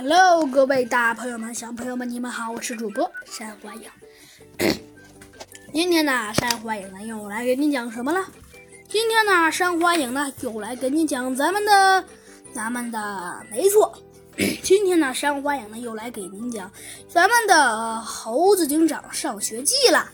[0.00, 3.90] Hello，各位大朋友们、小朋友们，你们好，我是主播山花影。
[5.74, 8.24] 今天呢，山花影呢又来给你讲什么了？
[8.88, 12.04] 今天呢，山花影呢又来给你讲咱们的、
[12.54, 13.92] 咱们的，没错。
[14.62, 16.70] 今天呢，山花影呢又来给您讲
[17.08, 20.08] 咱们的猴子警长上学记了。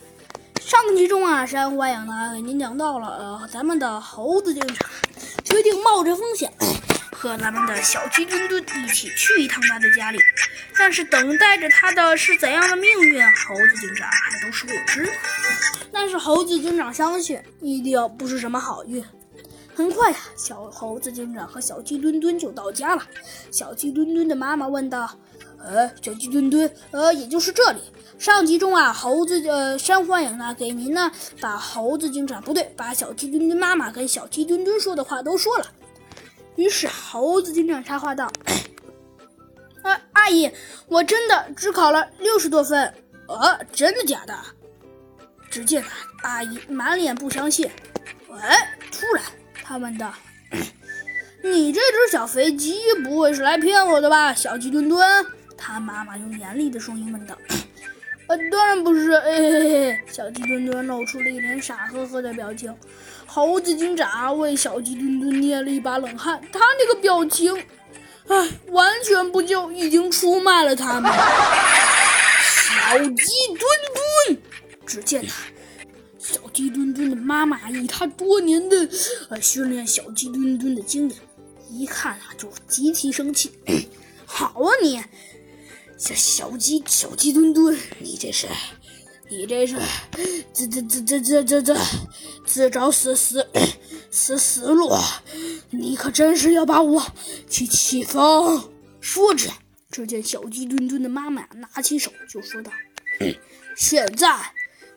[0.63, 4.89] 上集中啊，山花影呢给您讲到了，呃，咱们的猴子警长
[5.45, 6.51] 决定冒着风险。
[7.25, 10.19] 和咱们的小鸡墩墩一起去一趟他的家里，
[10.77, 15.11] 但是等待着他的是怎样的命运，猴子警长还都是未知。
[15.91, 19.03] 但是猴子警长相信，一定不是什么好运。
[19.75, 23.03] 很快呀，小猴子警长和小鸡墩墩就到家了。
[23.51, 25.11] 小鸡墩墩的妈妈问道
[25.65, 27.81] ：“呃，小鸡墩墩，呃，也就是这里。
[28.19, 31.11] 上集中啊，猴子呃山幻影呢给您呢
[31.41, 35.67] 把猴子警长不对，把小鸡墩墩妈妈跟小鸡墩墩说的话都说了。”
[36.57, 38.31] 于是猴子警长插话道
[39.83, 40.51] ：“啊，阿姨，
[40.87, 42.95] 我真的只考了六十多分。
[43.27, 44.39] 呃，真的假的？”
[45.51, 45.85] 只见
[46.23, 47.71] 阿姨满脸不相信。
[48.41, 49.25] 哎，突然
[49.63, 50.13] 他问道
[51.43, 57.39] ：“你这只小肥鸡不会是来骗我的吧，小鸡墩墩？”他妈妈用严厉的声音问道。
[58.27, 59.13] 呃，当然不是。
[59.13, 59.64] 哎，
[60.11, 62.75] 小鸡墩墩露出了一脸傻呵呵的表情。
[63.27, 67.57] 猴子警长为小鸡墩墩捏了一把冷汗，他那个表情，
[68.29, 71.11] 哎，完全不就已经出卖了他们。
[71.11, 73.59] 小鸡墩
[74.29, 74.43] 墩，
[74.87, 75.45] 只见他，
[76.19, 78.89] 小鸡墩墩的妈妈以他多年的
[79.31, 81.19] 呃训练小鸡墩墩的经验，
[81.71, 83.53] 一看啊就极其生气。
[84.27, 85.03] 好啊你！
[85.97, 88.49] 小小鸡小鸡墩墩，你这是，
[89.37, 89.77] 你这是
[90.53, 91.77] 自自自自自自
[92.47, 93.45] 自找死死
[94.13, 94.93] 死死路。
[95.71, 97.05] 你可真是要把我
[97.51, 99.51] 去气疯说着
[99.91, 102.71] 只见小鸡墩墩的妈妈拿起手就说道
[103.77, 104.39] 现在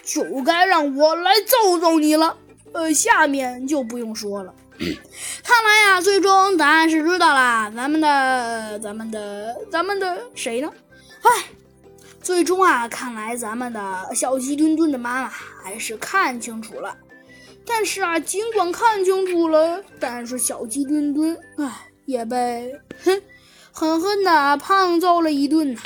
[0.04, 2.38] 就该让我来揍揍你了。
[2.74, 4.54] 呃下面就不用说了。
[4.78, 10.72] 看来呀最终答案是知道啦咱们的咱们的咱们的谁呢？
[11.22, 11.46] 唉
[12.28, 16.94] 最终啊，看来咱们的小鸡墩墩的妈妈还是看清楚了。
[17.66, 23.22] 但是啊，尽管看清楚了，但是小鸡墩墩唉也被哼
[23.72, 25.80] 狠狠的胖揍了一顿呐。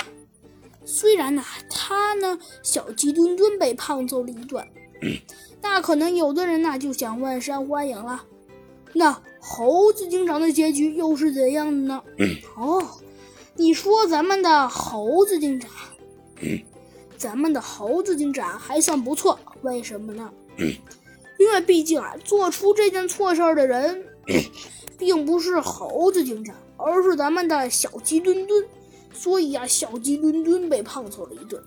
[0.84, 4.66] 虽然呢，他呢小鸡墩墩被胖揍了一顿，
[5.62, 8.20] 那可能有的人呢就想问山花影了，
[8.94, 12.02] 那猴子警长的结局又是怎样的呢？
[12.56, 12.84] 哦。
[13.54, 15.70] 你说咱们的猴子警长，
[17.16, 20.30] 咱们的猴子警长还算不错，为什么呢？
[21.38, 24.04] 因为毕竟啊，做出这件错事儿的人，
[24.98, 28.64] 并不是猴子警长，而是咱们的小鸡墩墩，
[29.12, 31.62] 所以啊，小鸡墩墩被胖揍了一顿。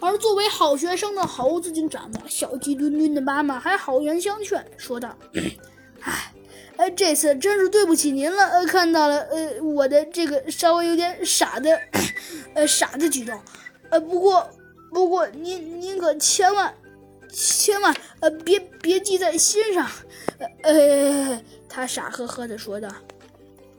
[0.00, 5.16] 而作为好学生的猴子警长呢，小鸡墩墩的妈妈还好言相劝，说道
[6.00, 6.32] ：“唉。”
[6.76, 8.44] 呃，这次真是对不起您了。
[8.48, 11.80] 呃，看到了，呃，我的这个稍微有点傻的，
[12.52, 13.34] 呃，傻的举动。
[13.90, 14.48] 呃，不过，
[14.92, 16.74] 不过您您可千万，
[17.32, 19.88] 千万，呃，别别记在心上。
[20.62, 22.88] 呃，他傻呵呵的说道。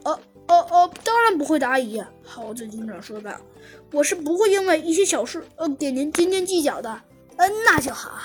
[0.03, 2.01] 哦哦哦，当然不会的，阿姨。
[2.23, 3.37] 猴子警长说道。
[3.91, 7.01] 我是不会因为一些小事，呃，给您斤斤计较的。
[7.35, 8.19] 嗯，那就好。